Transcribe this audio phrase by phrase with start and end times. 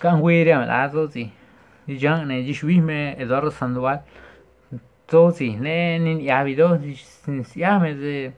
[0.00, 1.30] Canhuiria la dozi.
[1.86, 4.00] Jan ne jishwime Eduardo Sandoval.
[5.06, 6.80] Dozi ne nin yavido
[7.54, 8.32] yame de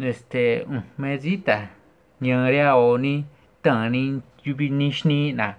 [0.00, 0.66] este
[0.98, 1.70] medita.
[2.20, 3.24] Nyaria oni
[3.62, 5.54] tani yubinishni na.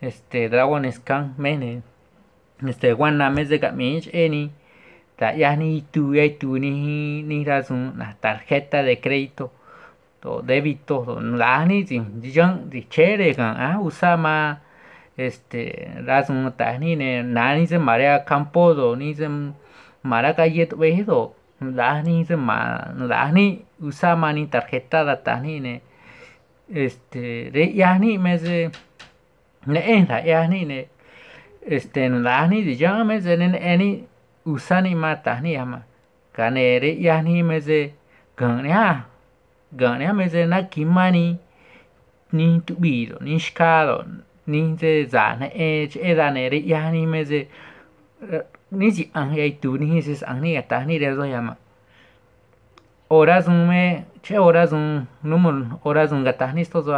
[0.00, 1.82] Este Dragon Scan mene.
[2.66, 4.50] Este wana mes de gamich eni.
[5.18, 9.52] Ta yani tu ya tu ni ni razón la tarjeta de crédito
[10.22, 14.60] to débito to la ni jin jang di chere gan a usama
[15.26, 19.26] este razón ta ni ne na ni se marea campo do ni se
[20.02, 22.58] mara calle to ve do la ni se ma
[23.32, 23.46] ni
[23.80, 25.74] usama ni tarjeta da ta ni ne
[26.84, 28.70] este de ya ni me se
[29.66, 30.88] ne en la ya ni ne
[31.76, 35.82] este ni di jang me se ne eni mata ni ama
[36.32, 37.92] kanere ya ni me se
[38.36, 39.04] gan ya
[39.72, 41.38] gan ya me se na kimani
[42.32, 44.04] ni tubido ni shkado
[44.50, 47.48] ni se za na e e da ne re ya ni me se
[48.70, 51.56] ni si an ya tu ni se an ni ta ni de zo yama.
[53.08, 56.94] Horas un me che horas un numero horas un gata ni sto zo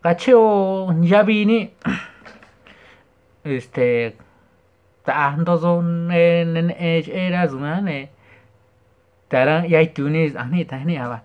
[0.00, 1.70] Cacheo ya vi ni
[3.44, 4.16] este
[5.04, 8.08] tanto son en en era zuna ne
[9.28, 11.22] taran ya tunis ani ta ni aba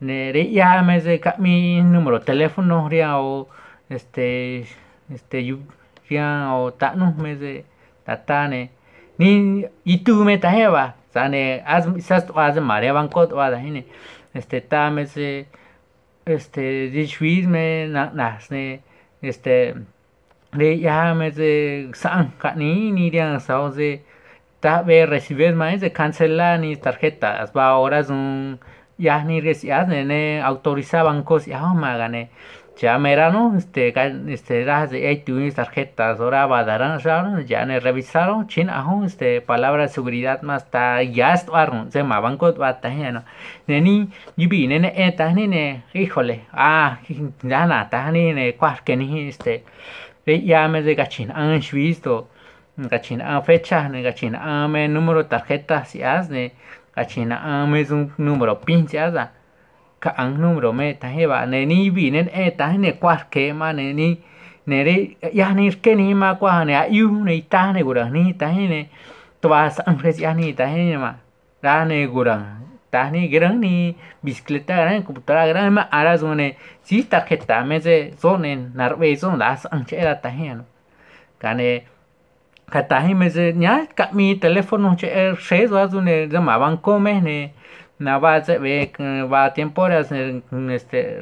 [0.00, 3.48] ne re ya me se ka mi número teléfono ria o
[3.92, 4.66] este
[5.12, 5.58] este yu
[6.08, 7.64] ria o ta no me se
[8.04, 8.70] ta ta ne
[9.18, 13.58] ni y tu me ta heba sa ne as sas as mare banco wa da
[13.58, 13.84] ne
[14.34, 15.46] este ta me se
[16.24, 18.80] este di me na nas ne
[19.22, 19.74] este
[20.52, 24.02] de ya me de san ni ni de sao de
[24.60, 28.58] ta ve recibes más de cancelar ni tarjetas va ahora un
[28.98, 32.30] ya ni recibas ne autorizaban cosas ya ma gane
[32.82, 33.94] ya merano este
[34.26, 36.98] este ahí tu tarjetas ahora va darán
[37.46, 42.18] ya ne revisaron chin ajo este palabra de seguridad más ta ya estaron se ma
[42.18, 43.22] banco va ta no
[43.68, 46.98] ne ni yubi ne ne ta ni ne híjole ah
[47.44, 49.62] ya na ta ni ne cuar que ni este
[50.26, 52.28] llame de gachin an visto
[52.76, 56.50] gachin an fecha ne gachin ame número tarjeta si hazne
[56.96, 59.30] gachin ame es un número pinche haza
[60.02, 63.72] ka an número me tajeba ne ni vi ne e ta ne kwar ke ma
[63.78, 64.08] ne ni
[64.66, 64.96] ne re
[65.32, 68.80] ya ni ke ni ma kwa ne yu ne ta ne gura ni ta ne
[69.40, 71.12] to va san res ya ni ta ne ma
[71.62, 72.36] ra ne gura.
[72.92, 78.12] Ta ni gran ni bicicleta gran computadora gran ma ara zone si tarjeta me se
[78.20, 80.58] zone narbe zone las anchera ta hen
[81.40, 81.68] kane
[82.72, 86.58] kata hi me se nya ka mi teléfono che er se zo zone de ma
[86.58, 87.38] banco me ne
[87.91, 88.42] na va
[89.28, 91.20] va temporas este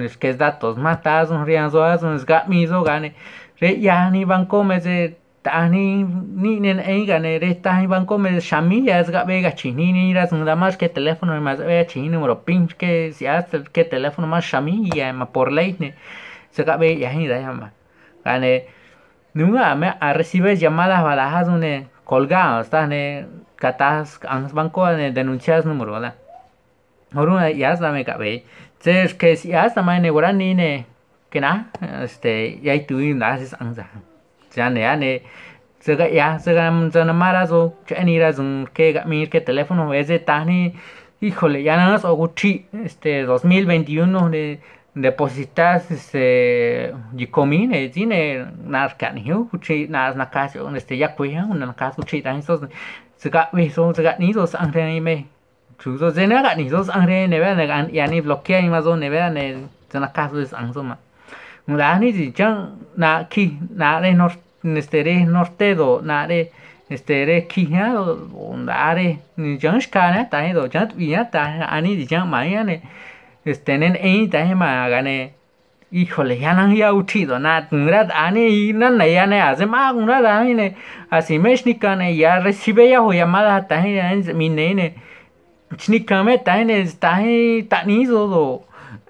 [0.00, 3.14] es que es datos matas un rian zo un ga mi zo gane
[3.60, 8.40] re ya ni banco me se tani ni nen ei gane re tani banco me
[8.40, 12.08] shami ya es gabe ga chini ni ras nada más que teléfono más ve chini
[12.08, 15.94] número pin que si hace que teléfono más shami ya ma por ley ne
[16.50, 17.72] se gabe ya ni da llama
[18.24, 18.66] gane
[19.34, 22.88] nunca me a recibir llamadas balajas une colgados está
[23.56, 26.14] katas ang banco ne denuncias número ¿verdad?
[27.14, 28.44] Ahora ya está me gabe
[28.84, 30.86] es que si hasta me ne guarani ne
[31.30, 31.70] que na
[32.02, 33.86] este ya tu ndas es angza
[34.54, 35.22] ya ne ya ne
[35.80, 39.26] se ya se ga se na mara so che ni ra zun que ga mi
[39.26, 40.74] que teléfono es de tani
[41.20, 44.60] híjole ya nada más oguchi este 2021 de
[44.94, 50.12] depositas este jikomi ne tiene na ka ni hu chi na
[50.48, 52.68] so este ya kuya na ka su chi tan so
[53.26, 55.26] se ga we so se ga ni so sang ni me
[55.80, 58.60] chu so se na ga ni so sang ne ve ne ga ya ni bloquea
[58.62, 59.44] ne ve ne
[59.90, 60.08] se na
[60.90, 60.96] ma
[61.80, 62.58] la ni ji chang
[62.96, 63.44] na ki
[63.80, 64.38] na re norte
[64.80, 65.88] este re norte do
[66.94, 68.54] este re do
[69.36, 71.42] ni jansh kana ta do jat viya ta
[71.76, 72.80] ani di jam maya ne
[73.44, 75.32] este nen e ta ma gane
[75.92, 80.24] híjole ya nan ya uchido na ngrat ani nan na ya ne hace ma ngrat
[80.24, 80.76] ani ne.
[81.10, 83.80] Así me shnikane ya recibe ya ho llamada ta
[84.34, 84.94] mi ne ne
[85.78, 87.18] shnikame ta ne ta
[87.70, 88.62] ta ni do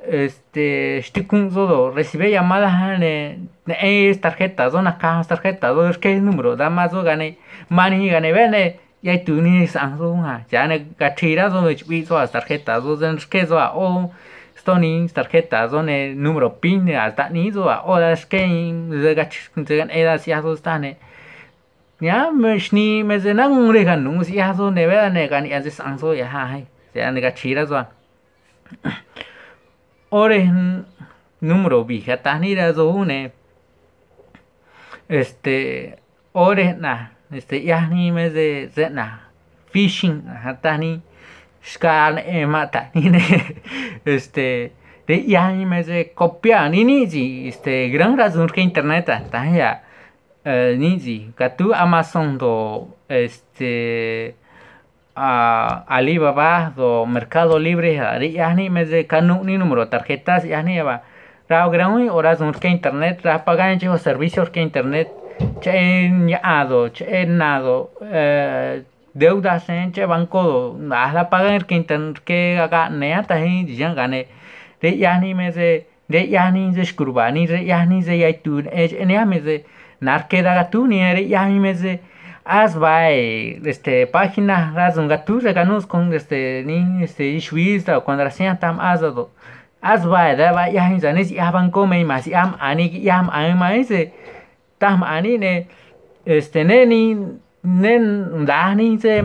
[0.06, 6.54] este shtikun do recibe llamadas ne es tarjeta son acá tarjeta do es que número
[6.56, 7.38] da más do gane
[7.70, 12.80] mani gane vene ya tu ni ha ya ne gachira do de pi so tarjeta
[12.80, 14.12] do den que so o
[14.66, 18.38] stoni tarjeta do ne número pin hasta ni do o da es que
[18.90, 20.96] de gach de era si so stane
[22.00, 25.28] ya me shni me ze nang re gan nu si ya so ne ve ne
[25.28, 26.60] gan ya sang so ya ha
[26.94, 27.86] ya ne gachira so
[30.10, 30.50] ore
[31.40, 33.30] número vija ni ra zo une
[35.08, 35.96] este
[36.34, 39.30] ore na este ya ni me de zena
[41.66, 43.10] phishing hata ni skal emata ni
[44.04, 44.72] este
[45.06, 46.68] de ya ni me de copia.
[46.68, 49.82] Ni ni este gran razón que internet ta ya
[50.44, 54.34] ni ji katu amazon do este
[55.14, 61.02] a Alibaba do Mercado Libre ari yani me de kanu ni número tarjetas yani va.
[61.48, 65.08] Ra gran horas que internet ra pagan yo servicios que internet
[65.60, 68.82] che ñado che nado eh,
[69.16, 73.94] deudas en che banco da la pagan que internet que aga ne ata hi dijan
[73.94, 74.26] gane
[74.82, 79.40] de yani me de de yani de skurbani de yani de yaitun e ne me
[79.40, 79.64] de
[80.00, 81.98] narke daga tu ni ere yani me de
[82.44, 88.78] as vai este página razón gatu reganos con este ni este ishwista cuando recién tam
[88.80, 89.30] azado
[89.80, 93.30] as vai da va ya hin zanis ya ban ko mai mas yam ani yam
[93.32, 94.12] ai mai se
[94.78, 95.66] tam ani ne
[96.26, 96.84] este ne
[97.66, 99.18] nen da ni se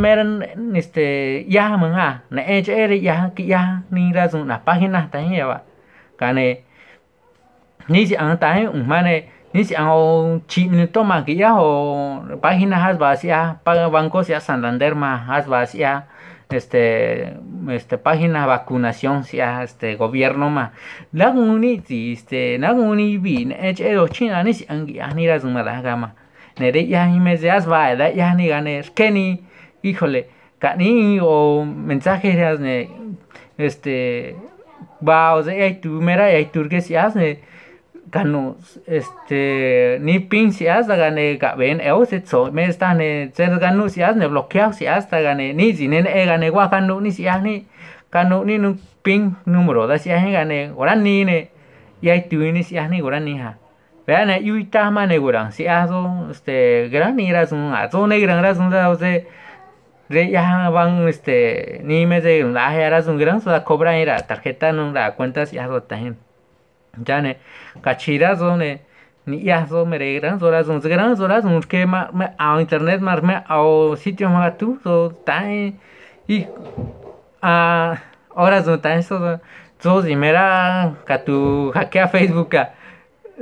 [0.73, 5.45] este ya man ha e ere ya ki ya ni razón la página ta ya
[5.45, 5.61] va
[6.17, 6.63] kane
[7.87, 8.39] ni si un
[9.53, 14.49] ni si ang chi minuto ma que ya o página has vacía paga banco has
[16.49, 17.37] este
[17.69, 20.71] este página vacunación ya este gobierno ma
[21.13, 21.31] la
[21.89, 23.45] este na uni bi
[23.75, 26.15] che do china ni si ya ni raz ma gama
[26.59, 29.41] ne de ya ni me has va da ya ni gane que ni
[29.83, 30.25] híjole
[30.77, 32.89] ni o mensajes ne
[33.57, 34.35] este
[35.01, 37.39] va o sea tu mera y tu que si hace
[38.11, 38.57] kanu
[38.87, 43.89] este ni pin si hasta gane ven eu se so me está ne se ganu
[43.89, 47.11] si hasta ne bloqueado si hasta gane ni si ne e gane gua kanu ni
[47.11, 47.65] si ni
[48.09, 51.49] kanu ni nu pin número da si gane ora ni ne
[52.29, 53.41] tu ni si ora ni
[54.07, 57.89] vean ne yu ta ma ne ora si aso este gran ni ra sun a
[57.91, 58.93] so ne gran ra sun da
[60.11, 64.15] re ya van este ni me de la era sun gran so da cobra era
[64.21, 66.15] tarjeta no la cuenta si aso tajen
[67.07, 67.37] ya ne
[67.81, 68.81] kachira zone
[69.25, 73.21] ni ya zo me regran zora zon zgran zora zon que ma a internet mar
[73.21, 73.57] me a
[73.95, 75.75] sitio ma tu so tai
[76.27, 76.47] y
[77.41, 77.95] a
[78.35, 79.39] ahora zon tai so
[79.83, 82.55] zo si mera ka tu hackea facebook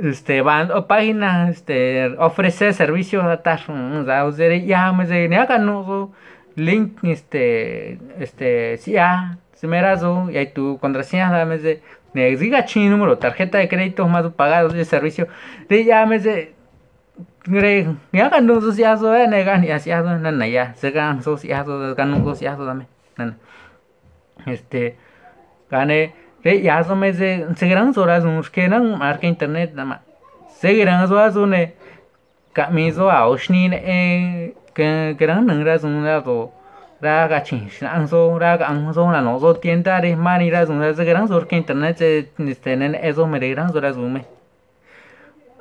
[0.02, 3.60] este van o página este ofrece servicios a tar
[4.04, 6.12] da usere ya me ze ne aka no
[6.56, 9.66] link este este si ya se
[9.98, 11.82] zo y tu contraseña dame de
[12.14, 15.28] diga chino número tarjeta de crédito más pagados de servicio
[15.68, 16.06] de ya
[18.28, 22.86] ganó sociazo eh negan y asiado nana ya se gan sociazo ganó sociazo dame
[23.16, 23.36] nana
[24.46, 24.96] este
[25.70, 30.02] gane de ya so me se se gran horas uns que nan marca internet nada
[30.58, 31.74] se gran horas une
[32.52, 36.52] camiso a oshni eh que gran nan ras un lado
[37.00, 40.80] raga chin ang so raga ang so na no so tienda de mani ra zum
[40.80, 42.26] ra gran so que internet se
[42.62, 44.20] tienen eso me gran so ra zum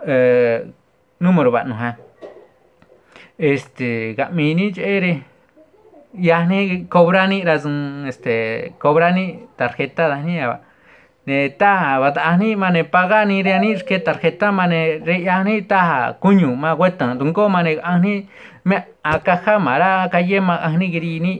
[0.05, 0.65] eh
[1.19, 1.97] número va no ha
[3.37, 5.23] este ga mini ere
[6.13, 10.61] ya ne cobrani ra zum este cobrani tarjeta da ni ya
[11.29, 15.43] ne ta va ta ni mane paga ni re ni que tarjeta mane re ya
[15.43, 15.81] ni ta
[16.21, 18.13] kuñu ma guetan dunko mane ani
[18.65, 21.33] me akaja mara kaye ma ahni giri ni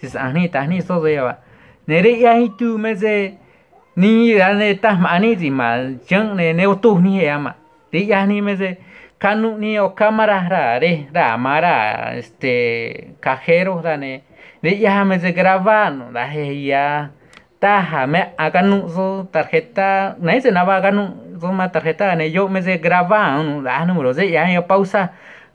[0.00, 1.14] sis ahni tahni so de
[1.88, 2.92] nere ya hitu me
[3.96, 5.68] ni ya ne ta ma ni di ma
[6.08, 7.52] jang ne ne tu ni ya ma.
[7.92, 8.54] De ya ni me
[9.18, 14.22] kanu ni o cámara ra re ra mara este cajero da ne.
[14.62, 16.24] De ya me se da
[16.70, 17.10] ya
[17.60, 22.78] taja me hagan su tarjeta nadie se nava hagan su tarjeta ne yo me se
[22.78, 25.12] grabando da número de ya yo pausa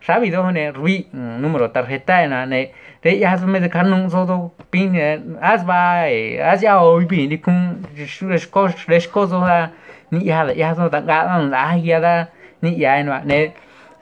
[0.08, 2.72] rápido ne rui número tarjeta na ne
[3.02, 4.96] de ya me de kanung so do pin
[5.42, 6.06] as ba
[6.52, 7.82] as ya o pin di kun
[8.30, 9.72] resko resko so da
[10.12, 12.28] ni ya ya so da ga ya da
[12.62, 13.54] ni ya no ne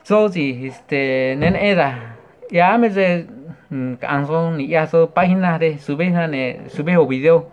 [0.04, 2.16] so si este nen era
[2.50, 3.26] ya me de
[3.98, 7.48] canso ni ya so página de sube ne sube o video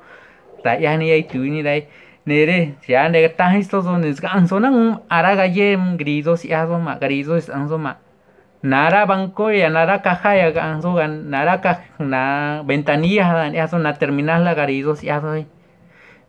[0.63, 1.87] da ya ni ai tu ni dai
[2.25, 6.77] nere ya ne ta histo so ne canso nang ara ga ye gridos ya so
[6.77, 7.95] ma gridos anso ma
[8.63, 13.81] nara banco ya nara caja ya ganso gan nara caja na ventanilla dan ya son
[13.81, 15.45] na terminal la garidos ya soy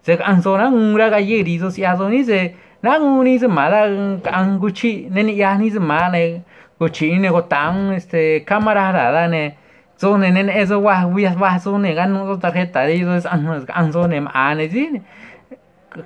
[0.03, 3.85] se ganso na ura galle garidos ya son ni se na uni se mala
[4.33, 6.41] anguchi ne ya ni se mala
[6.81, 9.55] guchi ne go tan este cámara da ne
[10.03, 13.65] so ne ne eso wa wi wa so ne gan no tarjeta de eso es
[13.65, 15.01] ganso ne ma ne sí.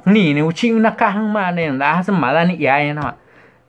[0.05, 3.15] Ni ni uchi na kahang ma ne da sa ma da ni ya ya na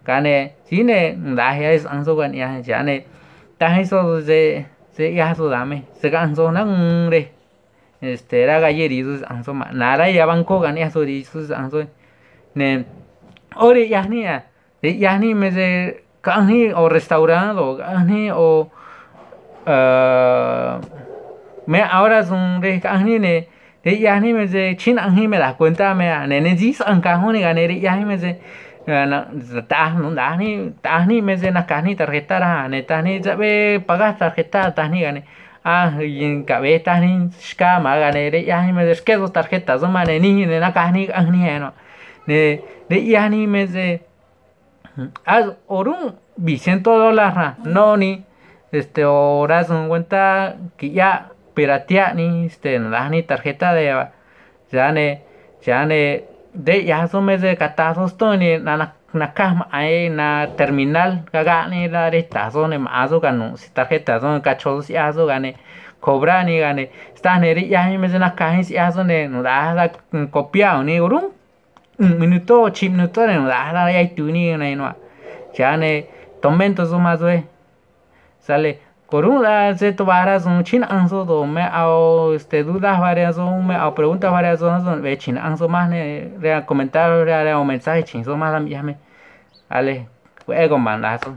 [0.04, 3.06] ka ne chỉ ne da ya is ang so gan ya ja ne.
[3.58, 6.66] Ta hay so de se ya so da me se gan so na
[7.08, 7.32] re.
[8.02, 11.24] Este era gallerizo ang so ma na ra ya ban ko gan ya so ri
[11.24, 11.88] su ang so
[12.56, 12.84] ne.
[13.56, 14.44] Ore ya ni ya.
[14.82, 18.68] Ya ni me de kan ni o restaurante o kan ni o
[21.68, 23.48] me ahora son de kan ni ne
[23.84, 26.74] de ya ni me de chin ang ni me da cuenta me ne ne ji
[26.74, 28.38] san ka ho ni ga ne ya ni me de
[28.88, 29.28] na
[29.68, 34.18] ta no da ni ta ni me de tarjeta ra ne ta ni sabe pagar
[34.18, 35.24] tarjeta ta ni ga ne
[35.66, 38.96] ah yin ka be ta ni ska ma ga ne de ya ni me de
[39.04, 41.08] que dos tarjetas o ma ne ni ne na ni
[41.60, 41.74] no.
[42.28, 44.00] De ya ni me de
[45.26, 47.98] as orun Vicento dólar no
[48.72, 53.86] ni este horas un cuenta que ya piratea ni este da ni tarjeta de
[54.72, 55.22] ya ne
[55.66, 60.48] ya ne de ya son mes de catazos to ni na na kama ai na
[60.58, 65.56] terminal kaga ni la retazo ne mazo gano si tarjeta son cachos ya zo gane
[66.02, 69.42] cobra ni gane sta ne ri ya mes na kahin si ya son ne no
[69.44, 69.90] da da
[70.32, 71.32] copiado ni un
[72.00, 74.94] minuto chip minuto ne no da da ya tu ni ne no
[75.58, 76.06] ya ne
[76.42, 77.44] tomento zo mazo e
[78.48, 83.76] sale Coruna se tuvara son chin anso do me ao este dudas varias son me
[83.76, 88.04] ao preguntas varias son son ve chin anso más ne re comentar re o mensaje
[88.04, 88.98] chin son más ya me
[89.70, 90.08] ale
[90.48, 91.36] ego mandazo